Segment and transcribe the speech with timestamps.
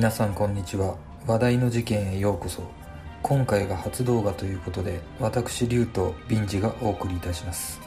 [0.00, 0.96] 皆さんこんにちは。
[1.26, 2.62] 話題の事件へようこそ。
[3.22, 7.78] 今回が初動画ということで私竜とビンジがお送りいたします。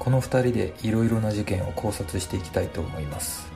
[0.00, 3.46] この2人でいろいろな事件を考察していきたいと思います。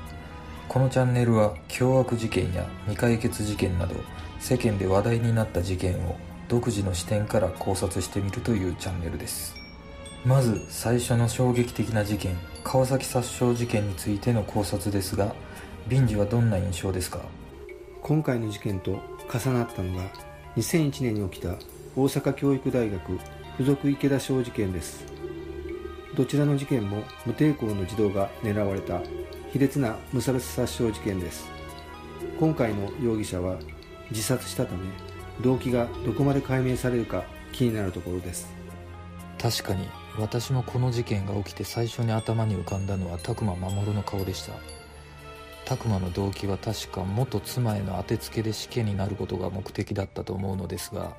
[0.68, 3.96] このチャンネルは凶悪事件や未解決事件など
[4.38, 6.16] 世間で話題になった事件を
[6.46, 9.52] 独自の視点から考察してみるというチャンネルです。
[10.24, 15.34] まず最初の衝撃的な事件川崎殺傷事件についての考察ですが
[15.88, 17.18] ビンジはどんな印象ですか？
[18.04, 19.00] 今回の事件と
[19.32, 20.02] 重なったのが
[20.58, 21.54] 2001年に起きた
[21.96, 23.12] 大阪教育大学
[23.56, 25.06] 附属池田小事件です。
[26.14, 29.00] どちらの事件も無抵抗の児童が狙われた
[29.52, 31.46] 卑劣な無差別殺傷事件です。
[32.38, 33.56] 今回の容疑者は
[34.10, 34.80] 自殺したため
[35.40, 38.52] 動機がどこまで解明されるか気になるところです。
[39.40, 44.83] 確かに私もこの事件が起きて最初に頭に浮かんだのは拓磨守の顔でした。
[45.64, 51.16] 拓磨の動機は確か元妻への当てつけで死刑になることが目的だったと思うのですが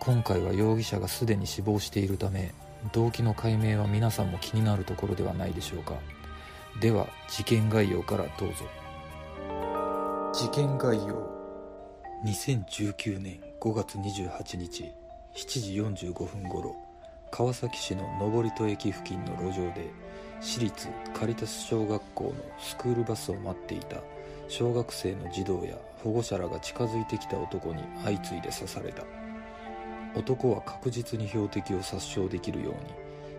[0.00, 2.52] 今回は容疑者がすでに死亡しているため
[2.92, 5.94] 動機の解明は皆さんも気になるところではないでしょうか。
[6.80, 8.64] では事件概要からどうぞ。
[10.32, 11.30] 事件概要。
[12.24, 14.92] 2019年5月28日
[15.34, 16.76] 7時45分頃
[17.30, 19.90] 川崎市の登戸駅付近の路上で
[20.42, 23.98] 私立カリタス小学校のスクールバスを待っていた
[24.48, 29.04] 小学生の児童や保護者らが近づいてきた男に相次いで刺された。
[30.16, 32.78] 男は確実に標的を殺傷できるように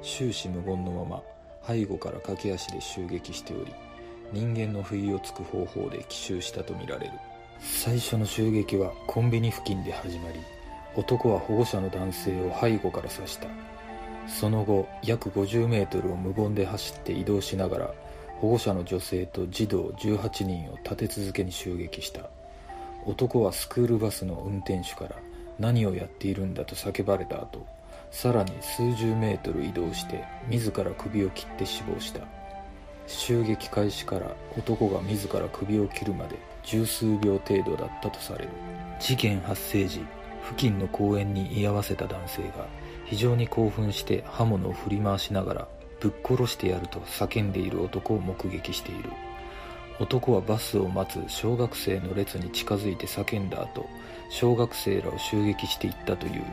[0.02, 1.24] 終始無言のまま
[1.68, 3.72] 背後から駆け足で襲撃しており
[4.31, 7.14] 人間の不意をつく方法で奇襲したとみられる。
[7.59, 10.40] 最初の襲撃はコンビニ付近で始まり
[10.96, 13.48] 男は保護者の男性を背後から刺した。
[14.28, 17.94] その後約 50m を無言で走って移動しながら
[18.40, 22.30] 保護者の女性と児童18人を立て続けに襲撃した。
[23.06, 25.16] 男はスクールバスの運転手から
[25.59, 27.66] 何をやっているんだと叫ばれた後
[28.12, 32.22] さらに数十メートル移動して自ら首を切って死亡した。
[33.06, 38.50] 襲撃開始から男が自ら首を切るまで十数秒程度だったとされる。
[39.00, 40.00] 事件発生時
[40.46, 42.68] 付近の公園に居合わせた男性が
[43.13, 45.68] 非常に興奮して刃物を振り回しながら
[46.00, 49.12] ぶっ殺してやると叫んでいる男を目撃している。
[50.00, 53.85] 男はバスを待つ小学生の列に近づいて叫んだ後
[54.31, 56.44] 小学生らを襲撃していったという。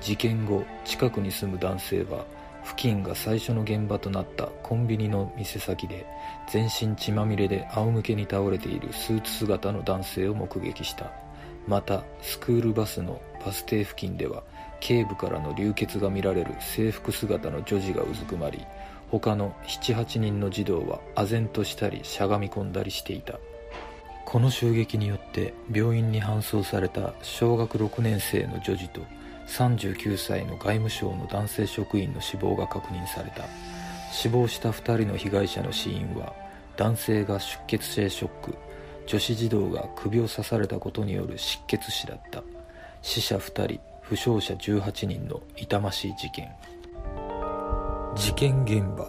[0.00, 2.24] 事件後近くに住む男性は
[2.64, 6.06] 付近が最初の現場となったコンビニの店先で
[6.48, 11.10] 全身血まみれで仰向けに倒れているスーツ姿の男性を目撃した。
[11.66, 14.44] またスクールバスのバス停付近では
[14.80, 18.66] 頸部からの流血が見られる制服姿の女児がうずくまり
[19.10, 23.38] 他の78人の児童は唖然としたりしゃがみ込んだりしていた。
[24.24, 29.00] この襲撃によって病院に搬送された小学6年生の女児と
[29.48, 33.44] 39歳の外務省の男性職員の死亡が確認された。
[34.12, 36.32] 死亡した2人の被害者の死因は
[36.76, 38.54] 男性が出血性ショック
[39.06, 42.44] 女子児童が首を刺されたことによる失血死だった。
[43.02, 43.80] 死者2人
[44.10, 46.50] 負傷者18人の痛ましい事件。
[48.16, 49.08] 事件現場。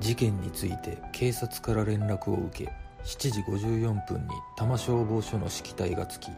[0.00, 2.72] 事件について警察から連絡を受け
[3.04, 6.32] 7時54分に多摩消防署の指揮隊がつき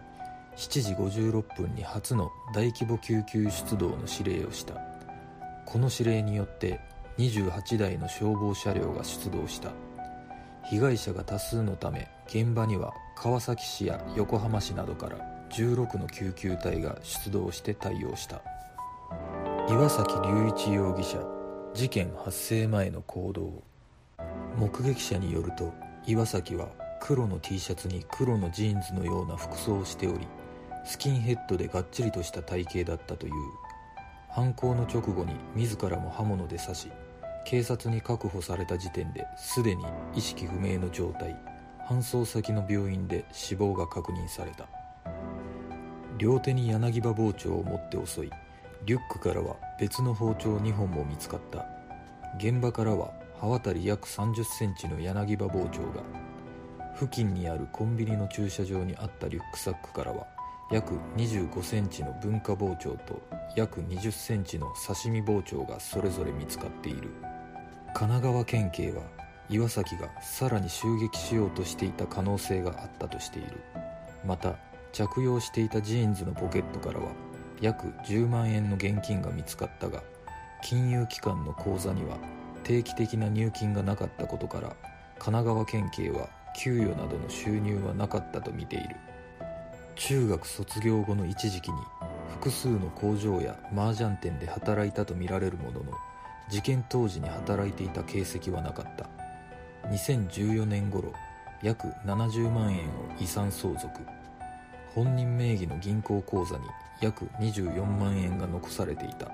[0.56, 4.75] 7時56分に初の大規模救急出動の指令をした。
[5.65, 6.81] この指令によって
[7.16, 9.71] 28台の消防車両が出動した。
[10.65, 18.42] 被害者が多数のため現場には川崎市や横浜市などから16の救急隊が出動して対応した。
[19.70, 21.18] 岩崎隆一容疑者
[21.74, 23.62] 事件発生前の行動
[24.56, 25.72] 目撃者によると
[26.06, 26.68] 岩崎は
[27.00, 30.28] 黒の T シャツに黒のジーンズのような服装をしており
[30.84, 33.32] スキンヘッドでがっちりとした体型だったという。
[34.28, 36.88] 犯行の直後に自らも刃物で刺し
[37.47, 41.34] 警察に確保された時点ですでに意識不明の状態。
[41.88, 44.85] 搬送先の病院で死亡が確認された。
[46.18, 48.30] 両手に柳刃包丁を持って襲い
[48.84, 51.66] リュックからは別の包丁2本も見つかった。
[52.39, 56.03] 現場からは刃渡り約3 0センチの柳刃包丁が
[56.95, 60.27] 付近にあるコンビニの駐車場にあったリュックサックからは
[60.71, 63.21] 約2 5センチの文化包丁と
[63.57, 67.10] 約2 0センチの刺身包丁がそれぞれ見つかっている。
[67.95, 69.03] 神奈川県警は
[69.48, 73.60] 岩崎がさらに襲撃しようとしていた可能性があったとしている。
[74.27, 74.57] また
[74.97, 77.10] 着用していたジーンズのポケットからは
[77.60, 80.03] 約10万円の現金が見つかったが
[80.65, 82.16] 金融機関の口座には
[82.65, 84.75] 定期的な入金がなかったことから
[85.19, 88.97] 神奈川県警は給与などの収入はなかったとみている。
[89.97, 91.77] 中学卒業後の一時期に
[92.31, 95.93] 複数の工場や麻雀店で働いたとみられるものの
[96.48, 99.10] 事件当時に働いていた形跡はなかった。
[99.91, 101.13] 2014年頃
[101.63, 102.91] 約70万円を
[103.21, 104.01] 遺産相続。
[104.97, 106.65] 本人名義の銀行口座に
[107.03, 109.31] 約24万円が残されていた。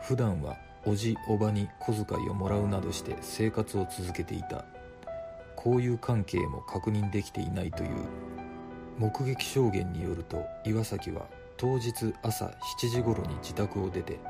[0.00, 0.56] 普段は
[0.86, 4.64] おじおばに小遣いをもらうなどして生活を続けていた。
[5.56, 7.90] 交友関係も確認できていないという。
[8.96, 14.20] 目撃証言によると岩崎は当日朝7時頃に自宅を出て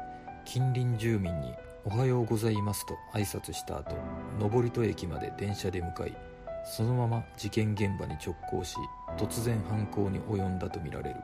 [0.46, 1.52] 近隣住民に
[1.84, 3.94] 「おはようございます」と挨拶した後
[4.40, 6.16] 登戸駅まで電車で向かい
[6.64, 8.76] そのまま事件現場に直行し
[9.16, 11.16] 突然犯行に及んだとみられる。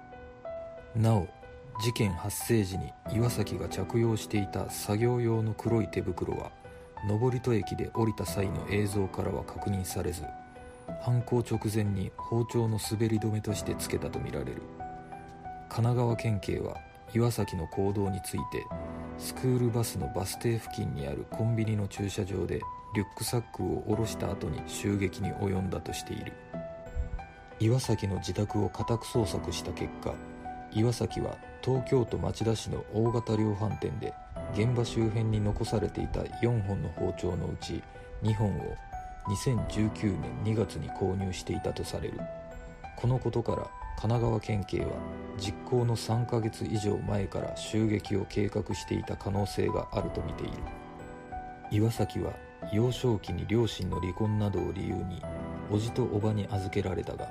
[0.95, 1.27] なお
[1.83, 6.51] 事件発生時に岩崎が着用していた作業用の黒い手袋は
[7.09, 10.25] 登戸駅で降りた際の映像からは確認されず
[11.01, 14.63] 犯行直前に包丁の滑り止めとしてつけたとみられる。
[15.71, 16.77] 神奈川県警は
[17.15, 18.67] 岩崎の行動について
[19.19, 22.61] スクールバスのバス停付近にあるコンビニの駐車場で
[22.95, 26.33] リュックサックを下ろした後に襲撃に及んだとしている。
[27.61, 30.15] 岩崎の自宅を家宅捜索した結果
[30.73, 34.15] 岩崎は東京都町田市の大型量販店で
[34.55, 37.83] 現場周辺に残されていた4本の包丁のうち
[38.23, 38.77] 2本を
[39.29, 42.19] 2019年2月に購入していたとされる。
[42.97, 43.59] このことから
[43.99, 44.93] 神奈川県警は
[45.39, 50.53] 実行の3ヶ月以上前から襲撃を計画していた可能性があるとみている。
[51.71, 52.33] 岩崎は
[52.73, 55.23] 幼少期に両親の離婚などを理由に
[55.71, 57.29] 叔父と叔母に預けられたが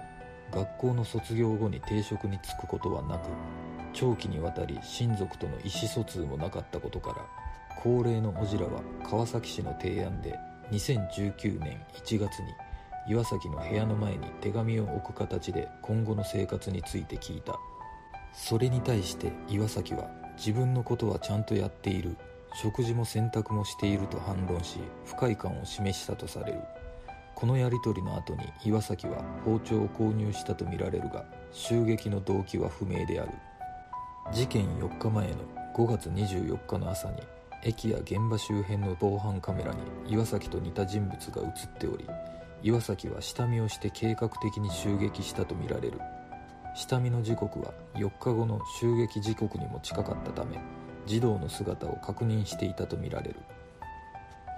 [0.52, 3.30] 学校の卒業後に定職に就くことはなく
[3.94, 7.16] 長期にわたり親族との意思疎通もなかったことから
[7.82, 10.36] 高齢の叔父らは川崎市の提案で
[10.72, 12.54] 2019年1月に
[13.08, 17.60] 岩崎の部屋の前に手紙を置く形で今後の生活について聞いた。
[18.34, 22.16] それに対して岩崎は自分のことはちゃんとやっている。
[22.54, 26.60] 食事も洗濯もしていると反論し不快感を示したとされる。
[27.36, 33.32] このやり取りの後に岩崎は包丁を購入したとみられるが襲撃の動機は不明である。
[34.34, 35.36] 事件4日前の
[35.74, 37.22] 5月24日の朝に
[37.64, 42.06] 駅や現場周辺の防犯カメラに岩崎と似た人物が映っており
[42.62, 46.00] 岩崎は下見をして計画的に襲撃したとみられる。
[46.76, 50.60] 下見の時刻は4日後の襲撃時刻にも近かったため
[51.10, 53.36] 児童の姿を確認していたとみられる。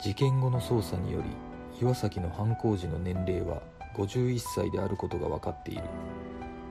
[0.04, 1.30] 事件後の捜査により
[1.82, 3.62] 岩崎の犯行時の年齢は
[3.96, 5.84] 51歳であることが分かっている。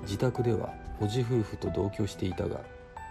[0.03, 2.61] 自宅では叔父夫婦と同居していたが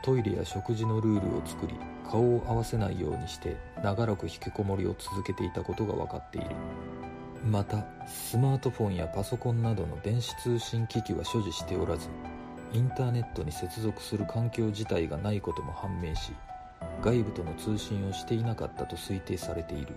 [0.04, 1.74] トイレや食事のルールを作り
[2.08, 6.52] 顔を合わせないようにして長らく引きこもりを続けていたことが分かっている。
[7.50, 12.10] またスマートフォンやパソコンなどの電子通信機器は所持しておらず
[12.74, 16.34] インターネットに接続する環境自体がないことも判明し
[17.02, 19.96] 外部との通信をしていなかったと推定されている。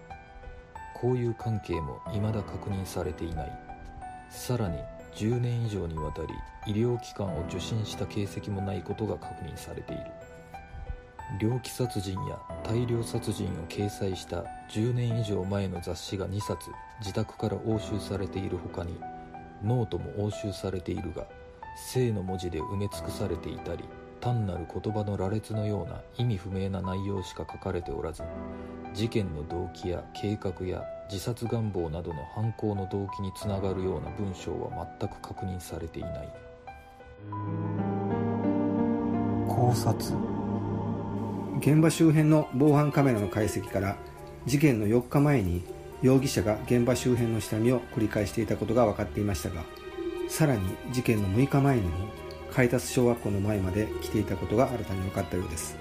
[0.94, 3.58] 交友関係も未だ確認されていない。
[4.31, 4.79] さらに
[5.14, 6.29] 10年以上にわたり
[6.67, 10.03] 医療機関を受診した形跡もないことが確認されている。
[11.41, 16.70] 猟奇殺人や大量殺人を掲載した10年以上前の雑誌が2冊
[17.01, 18.98] 自宅から押収されている他に
[19.65, 21.27] ノートも押収されているが
[21.91, 23.84] 性の文字で埋め尽くされていたり
[24.22, 28.22] 単なる言葉の羅列のような意味不明な内容しか書かれておらず
[28.94, 36.29] 事件の動機や計画や自殺願望などの犯行の動機につながるような文章は全く確認されていない。
[39.48, 40.17] 考察。
[41.58, 43.96] 現場周辺の防犯カメラの解析から
[44.46, 45.64] 事件の4日前に
[46.00, 49.62] 容疑者が現場周辺の下見を繰り返していたことが分かっていましたが
[50.29, 52.08] さらに事件の6日前にも
[52.54, 55.76] 海達小学校の前まで来ていたことが新たに分かったようです。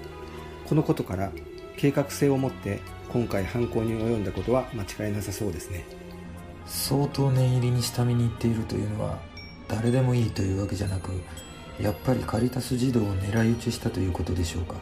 [0.66, 1.30] このことから
[1.76, 2.80] 計画性を持って
[3.12, 5.84] 今回犯行に及んだことは間違いなさそうですね。
[6.64, 9.18] 相当念入りに下見に行っているというのは
[9.68, 11.10] 誰でもいいというわけじゃなく
[11.78, 14.76] やっぱりカリタス児童を狙い撃ちしたということでしょうか。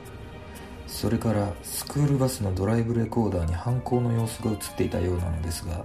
[0.87, 5.85] それからスクールバスのドライブレコーダーに犯行の様子が映っていたようなのですが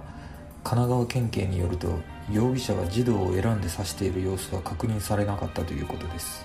[0.66, 6.44] 神奈川県警によると容疑者は児童を選んで刺している様子は確認されなかったということです。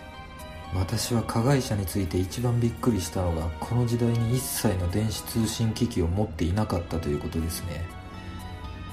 [0.76, 7.84] 私は加害者について一番びっくりしたのがこの時代に一切の電子通信機器を持っていなかったということですね。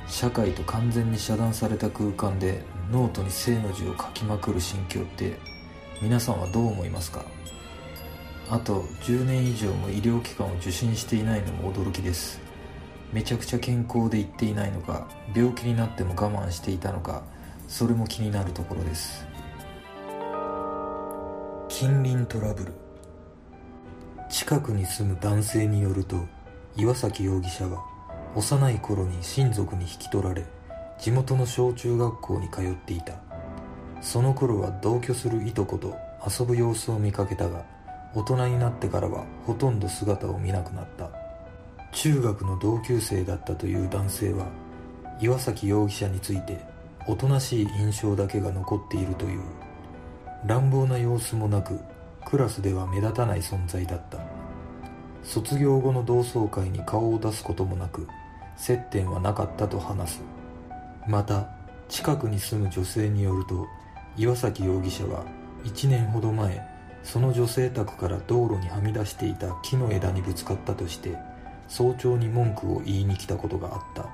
[0.07, 5.37] 社会と完全に遮断された空間でノートに正の字を書きまくる心境って
[6.01, 7.23] 皆さんはどう思いますか？
[8.49, 12.48] あと10年以上も医療機関を受診していないのも驚きです。
[13.13, 17.23] めちゃくちゃ健康で言っていないのか病気になっても我慢していたのか
[17.67, 19.27] それも気になるところです。
[21.69, 22.73] 近隣トラブル。
[24.29, 26.17] 近くに住む男性によると
[26.77, 27.85] 岩崎容疑者は
[28.35, 30.45] 幼い頃に親族に引き取られ
[30.99, 33.15] 地元の小中学校に通っていた。
[34.01, 35.97] その頃は同居するいとこと
[36.27, 37.65] 遊ぶ様子を見かけたが
[38.15, 41.28] 大人になってからはほとんど姿を見なくなった。
[41.93, 44.47] 中学の同級生だったという男性は
[45.21, 46.61] 岩崎容疑者について
[47.07, 49.41] おとなしい印象だけが残っているという。
[50.47, 51.81] 乱暴な様子もなく
[52.25, 54.19] クラスでは目立たない存在だった。
[55.25, 58.07] 卒業後の同窓会に顔を出すこともなく
[58.57, 60.23] 接点はなかったと話す。
[61.07, 61.49] また
[61.89, 63.67] 近くに住む女性によると
[64.17, 65.25] 岩崎容疑者は
[65.65, 66.63] 1年ほど前
[67.03, 71.17] その女性宅から道路にはみ出していた木の枝にぶつかったとして
[71.69, 74.07] 早朝に文句を言いに来たことがあった。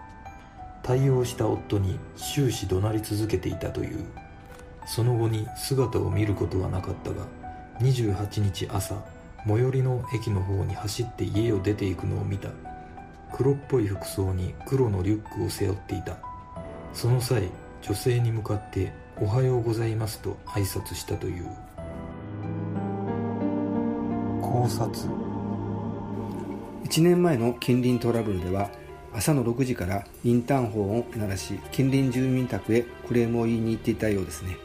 [0.83, 4.05] 対応した夫に終始怒鳴り続けていたという。
[4.87, 7.25] その後に姿を見ることはなかったが
[7.81, 9.03] 28日朝
[9.47, 12.51] 最寄りの駅の方に走って家を出ていくのを見た。
[13.33, 16.19] 黒っぽい服装に黒のリュックを背負っていた。
[16.93, 17.49] その際
[17.83, 21.47] 女性に向かって「おはようございます」と挨拶したという。
[24.41, 25.24] 考察。
[26.95, 28.71] 1年前の近隣トラブルでは
[29.13, 34.57] 朝の6時からインターンホンを鳴らし近隣住民宅へクレームを言いに行っていたようですね。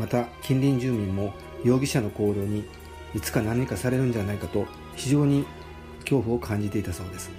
[0.00, 2.64] また近隣住民も容疑者の行動に
[3.14, 5.46] いつか何かされるんじゃないかと非常に
[6.00, 7.30] 恐怖を感じていたそうです。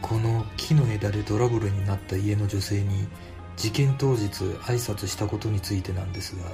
[0.00, 3.08] この木の枝でトラブルになった家の女性に
[3.56, 6.44] 事件当日挨拶したことについてなんですが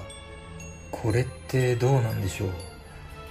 [0.91, 2.49] これってどうなんでしょう？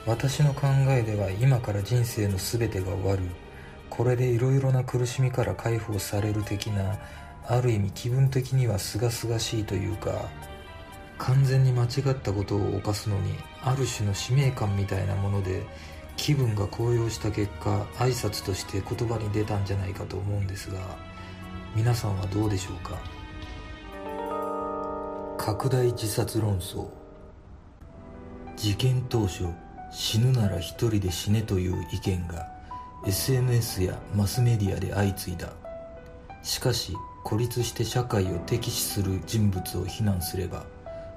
[0.06, 3.24] 私の考えでは今から人生の全てが終わる。
[3.90, 6.98] これでいろいろな苦しみから解放される的な
[7.48, 10.30] ある意味気分的には清々しいというか
[11.18, 15.66] 完全に間違ったことを犯すのにある種の使命感みたいなもので
[16.16, 20.80] 気分が高揚した結果挨拶として言葉に出たんじゃないかと思うんですが
[21.76, 22.98] 皆さんはどうでしょうか？
[25.38, 26.88] 拡大自殺論争。
[28.56, 29.46] 事件当初
[29.92, 32.48] 死ぬなら一人で死ねという意見が
[33.06, 35.50] SNS やマスメディアで相次いだ。
[36.44, 40.66] しかし孤立して社会を敵視する人物を非難すれば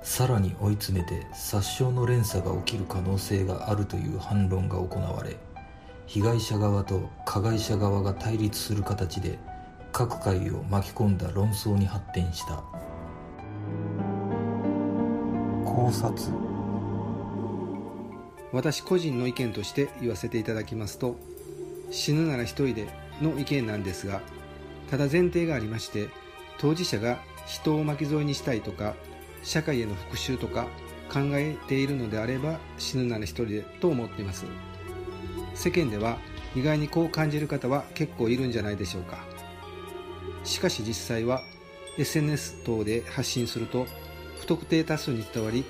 [0.03, 5.37] さらに追い詰めて殺傷の連鎖が起きる可能性があるという反論が行われ
[6.07, 9.39] 被害者側と加害者側が対立する形で
[9.93, 12.63] 各界を巻き込んだ論争に発展した。
[15.65, 16.52] 考察。
[18.53, 21.17] 私個人の意見として言わせていただきますと
[21.91, 22.87] 死ぬなら一人で
[23.21, 24.21] の意見なんですが
[24.91, 26.09] ただ前提がありまして
[26.59, 28.95] 当事者が人を巻き添えにしたいとか
[29.43, 30.69] 社会への復讐とか
[31.13, 34.47] 考えているのであれば死ぬなら一人でと思っています。
[35.55, 36.19] 世間では
[36.57, 39.19] 意外にこう感じる方は結構いるんじゃないでしょうか。
[40.45, 41.43] しかし実際は
[41.99, 43.87] SNS 等で発信すると
[44.41, 45.65] 不特定多数に伝わり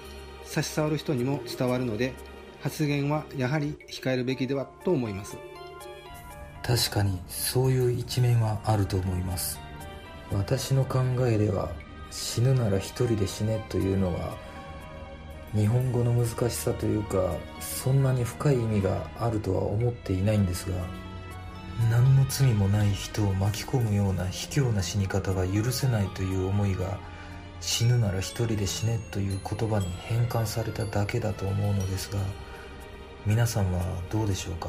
[0.44, 2.14] 差し障る人にも伝わるので
[2.62, 5.36] 発言はやはり控えるべきではと思います。
[6.62, 9.58] 確かにそういう一面はあると思います。
[10.30, 11.70] 私の考えでは
[12.10, 14.36] 死ぬなら一人で死ねというのは
[15.54, 20.76] 日本語の難しさというかそんなに深い意味があるとは思っていないんですが
[21.90, 26.98] 何の罪もない人を巻き込むような卑怯な死に方が許せないという思いが
[27.60, 32.18] 死ぬなら一人で死ねという言葉に変換されただけだと思うのですが
[33.24, 34.68] 皆さんはどうでしょうか？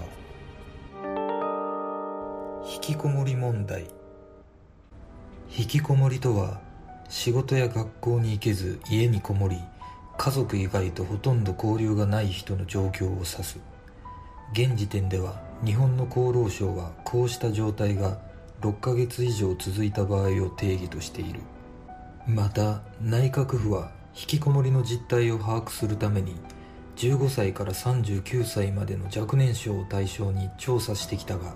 [2.71, 3.87] 引きこもり問題。
[5.57, 6.61] 引きこもりとは
[7.09, 9.57] 仕事や学校に行けず家にこもり
[10.19, 13.59] 家族以外とほとんど交流がない人の状況を指す。
[14.51, 18.19] 現時点では日本の厚労省はこうした状態が
[18.61, 21.39] 6ヶ月以上続いた場合を定義としている。
[22.27, 26.35] また内閣府は引きこもりの実態を把握するために
[26.95, 31.55] 15歳から39歳までの若年層を対象に調査してきたが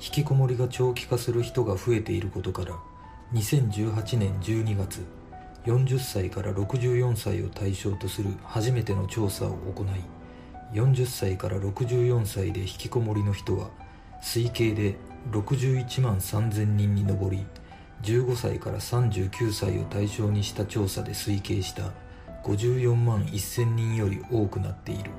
[0.00, 2.74] 引きこもりが長期化する人が増えていることから
[3.34, 5.04] 2018年12月
[5.64, 9.86] 40歳から64歳を対象とする初めての調査を行い
[10.72, 13.70] 40歳から64歳で引きこもりの人は
[14.22, 14.96] 推計で
[15.30, 17.46] 61万3000人に上り
[18.02, 22.01] 15歳から39歳を対象にした調査で推計した。
[22.44, 25.10] 54万1000人より多くなっている。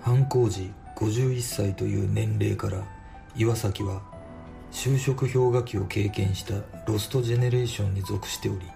[0.00, 2.86] 犯行時51歳という年齢から
[3.36, 4.02] 岩崎は
[4.70, 6.54] 就職氷河期を経験した
[6.86, 8.66] ロストジェネレーションに属しており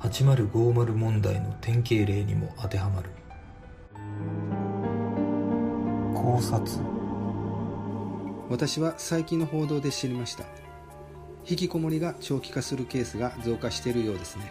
[0.00, 3.10] 8050問題の典型例にも当てはまる。
[6.14, 6.80] 考察。
[8.50, 10.44] 私は最近の報道で知りました。
[11.46, 14.50] 引きこもりが長期化するケースが増加しているようですね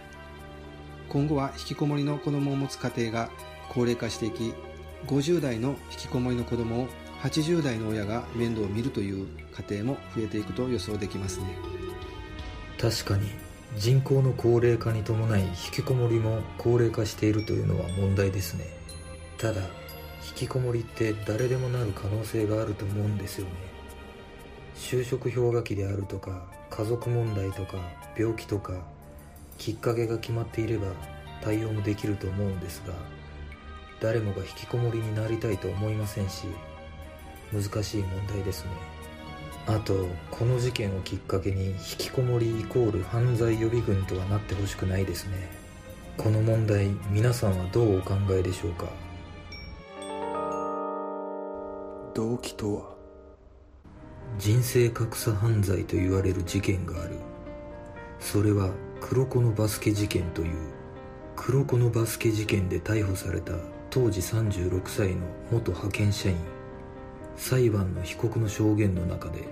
[1.09, 3.29] 今後は引きこもりの子供を持つ家庭が
[3.69, 4.53] 高齢化していき
[5.07, 6.87] 50代の引きこもりの子供を
[7.21, 9.27] 80代の親が面倒を見るという
[9.69, 11.57] 家庭も増えていくと予想できますね。
[12.79, 13.29] 確かに
[13.77, 18.65] 人口の高齢化に伴い引きこもりも高齢化しているというのは問題ですね。
[19.37, 23.51] ただ引きこもりって誰でもなる可能性があると思うんですよね。
[24.75, 27.77] 就職氷河期であるとか家族問題とか
[28.17, 28.73] 病気とか
[29.63, 30.87] きっかけが決まっていれば
[31.41, 32.93] 対応もできると思うんですが
[34.01, 36.47] 誰もが引きこもりになりたいと思いませんし
[37.53, 38.71] 難しい問題ですね。
[39.65, 45.49] あとこの事件をきっかけに引きこもりイコール犯罪予備軍とはなってほしくないですね。
[46.17, 48.87] この問題皆さんはどうお考えでしょうか？
[52.15, 52.95] 動機とは？
[54.37, 57.15] 人生格差犯罪と言われる事件がある。
[58.19, 58.69] それは
[59.05, 60.55] 黒子のバスケ事件という
[61.35, 63.51] 黒子のバスケ事件で逮捕された
[63.89, 66.37] 当時36歳の元派遣社員
[67.35, 69.43] 裁判の被告の証言の中で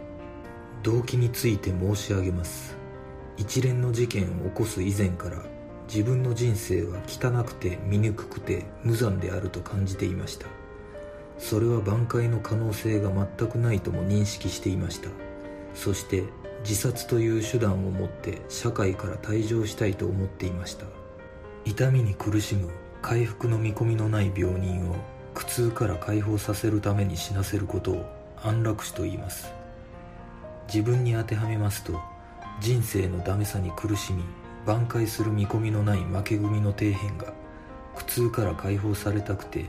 [0.84, 2.77] 動機について申し上げます。
[3.36, 5.43] 一連の事件を起こす以前から
[5.86, 10.48] 自分の人生は汚くて醜くて無残であると感じていました。
[11.38, 15.10] それは挽回の可能性が全くないとも認識していました。
[15.75, 16.24] そして
[16.63, 20.85] 自殺という手段を持って社会から退場したいと思っていました。
[21.65, 22.69] 痛みに苦しむ
[23.01, 24.95] 回復の見込みのない病人を
[25.33, 28.05] 苦痛から解放させるために死なせることを
[28.43, 29.51] 安楽死と言います。
[30.67, 32.00] 自分に当てはめますと
[32.59, 34.24] 人生のダメさに苦しみ
[34.65, 37.33] 挽回する見込みのない負け組の底辺が
[37.95, 39.65] 苦痛から解放されたくて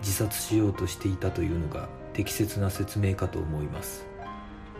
[0.00, 4.11] 自殺しようとしていたというのが適切な説明かと思います。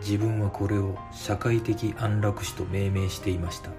[0.03, 3.71] 自分はこれを社会的安楽死と命名していました。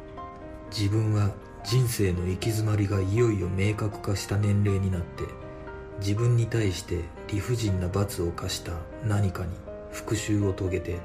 [0.70, 1.30] 自分は
[1.62, 5.24] 人生の行き詰まりがいよいよ明確化した年齢になって
[6.00, 8.72] 自分に対して理不尽な罰を課した
[9.04, 9.52] 何かに
[9.92, 10.98] 復讐を遂げて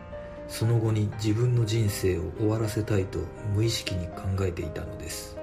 [0.47, 3.19] その後に自分の人生を終わらせたいと
[3.53, 5.37] 無意識に考えていたのです。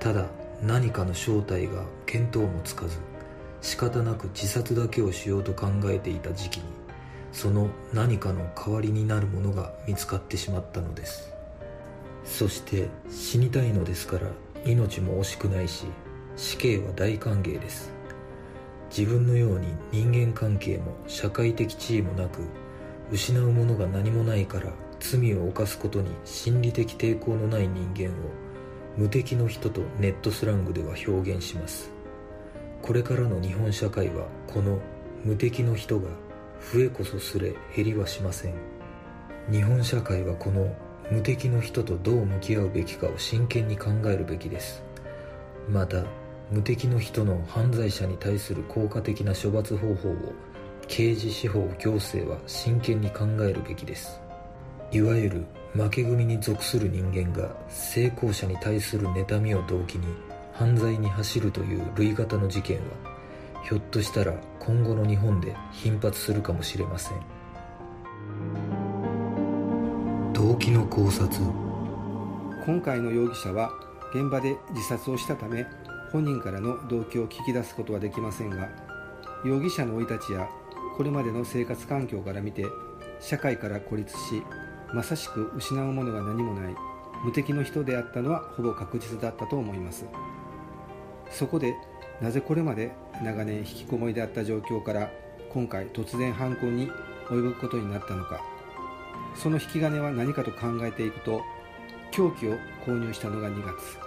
[0.00, 0.26] ただ
[0.62, 2.98] 何かの正体が見当もつかず
[3.60, 6.64] 仕方なく自殺だけをしようと考えていた時期に
[7.36, 11.30] その何かの代わりになるものが見つかってしまったのです。
[12.24, 14.30] そして死にたいのですから
[14.64, 15.84] 命も惜しくないし
[16.34, 17.92] 死刑は大歓迎です。
[18.88, 22.40] 自分のように人間関係も社会的地位もなく
[23.12, 28.30] 失うものが何もないから罪を犯すことに心理的抵抗のない人間を
[28.96, 31.90] 無敵の人とネットスラングでは表現します。
[32.80, 34.80] これからの日本社会はこの
[35.22, 36.08] 無敵の人が
[36.72, 38.54] 増えこそすれ減りはしません。
[39.50, 40.74] 日本社会はこの
[41.10, 44.82] 無敵の人とどう向き合うべきかを真剣に考えるべきです。
[45.68, 46.04] また
[46.50, 50.16] 無敵の人の犯罪者に対する効果的な処罰方法を
[50.88, 54.20] 刑事司法行政は真剣に考えるべきです。
[54.92, 60.06] いわゆる負け組に属する人間が成功者に対する妬みを動機に
[60.52, 62.82] 犯罪に走るという類型の事件は
[63.68, 64.32] ひょっとしたら
[64.66, 67.20] 今後の日本で頻発するかもしれません。
[70.32, 71.40] 動機の考察。
[72.64, 73.70] 今回の容疑者は
[74.12, 75.66] 現場で自殺をしたため
[76.10, 78.68] 本人からの動機を聞き出すことはできませんが
[79.44, 80.48] 容疑者の生い立ちや
[80.96, 82.66] これまでの生活環境から見て
[83.20, 84.42] 社会から孤立し
[84.92, 86.74] まさしく失うものが何もない
[87.24, 90.06] 無敵の人であったのはほぼ確実だったと思います。
[91.30, 91.74] そこで
[92.20, 95.10] なぜこれまで長年引きこもりであった状況から
[95.50, 96.90] 今回突然犯行に
[97.28, 98.42] 及ぶことになったのか。
[99.34, 101.42] その引き金は何かと考えていくと
[102.10, 103.98] 凶器を購入したのが2月。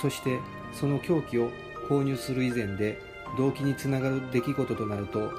[0.00, 0.38] そして
[0.72, 1.50] その凶器を
[1.88, 2.98] 購入する以前で
[3.36, 5.30] 動機につながる出来事となると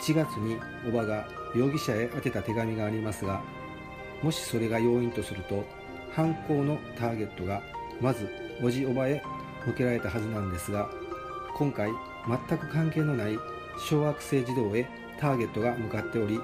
[0.00, 3.40] 1月におばが容疑者へ宛てた手紙がありますが
[4.22, 5.64] もしそれが要因とすると
[6.12, 7.62] 犯行のターゲットが
[8.00, 8.28] まず
[8.62, 9.22] おじおばへ
[9.66, 10.88] 向けられたはずなんですが
[11.54, 11.90] 今回
[12.48, 13.38] 全く関係のない
[13.78, 16.40] 小学生児童へターゲットが向かっており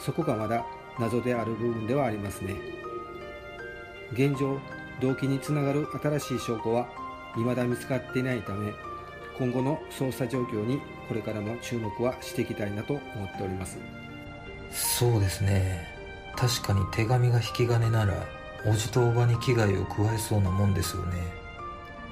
[0.00, 0.64] そこがまだ
[0.98, 2.54] 謎である部分ではありますね。
[4.12, 4.58] 現状
[5.00, 6.88] 動機につながる新しい証拠は
[7.34, 8.72] 未だ見つかっていないため
[9.38, 13.78] 今後の捜査状況にこれからも注目はしていきたいなと思っております。
[14.70, 15.86] そうですね。
[16.34, 18.14] 確かに手紙が引き金なら
[18.66, 21.45] おじとおばに危害を加えそうなもんですよね。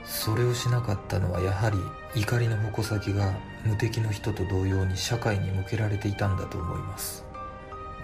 [0.05, 1.79] それをしなかったのはやはり
[2.15, 7.25] 怒りの矛先が無敵の人と同様に社会に向けられていたんだと思います。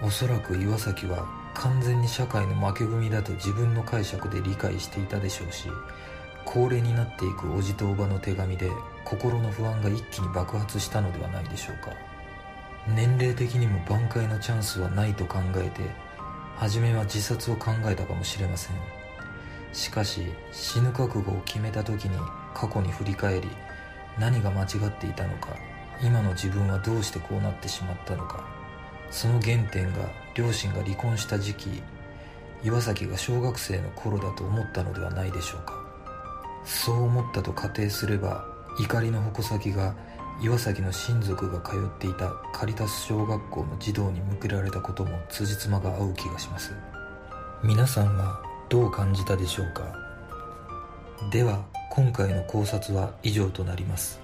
[0.03, 5.69] おそらく岩崎は完全に社会の負け組だと自分の解釈で理解していたでしょうし
[6.43, 8.71] 高齢になっていくおじとおばの手紙で
[9.05, 11.91] 心の不安が一気に爆発したのではないでしょうか。
[12.87, 15.83] 年齢的にも挽回のチャンスはないと考えて
[16.57, 19.00] 初めは自殺を考えたかもしれません。
[19.73, 22.17] しかし死ぬ覚悟を決めた時に
[22.53, 23.47] 過去に振り返り
[24.19, 25.55] 何が間違っていたのか
[26.03, 28.45] 今の自分はどうしてこうなってしまったのか
[29.09, 31.83] その原点が両親が離婚した時期
[32.63, 35.81] 岩崎が小学生の頃だと思ったのではないでしょうか。
[36.63, 38.45] そう思ったと仮定すれば
[38.79, 39.95] 怒りの矛先が
[40.43, 46.73] 岩崎の親族が通っていたカリタス小学校の児童に向けられたことも辻褄が合う気がします。
[47.63, 49.93] 皆さんはどう感じたでしょうか？
[51.29, 54.21] では今回の考察は以上となります。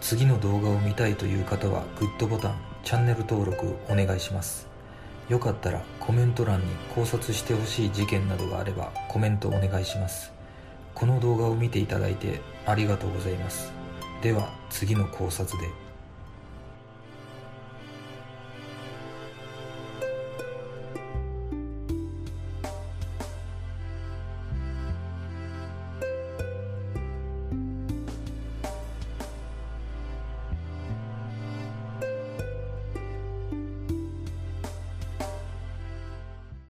[0.00, 4.66] 次の動画を見たいという方はグッドボタンチャンネル登録お願いします。
[5.28, 10.32] よかったらコメント欄に考察してほしい事件などがあればコメントお願いします。
[10.94, 13.70] この動画を見ていただいてありがとうございます。
[14.22, 15.81] では次の考察で。